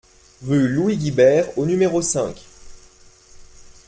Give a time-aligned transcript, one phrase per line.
[0.47, 2.43] Rue Louis Guibert au numéro cinq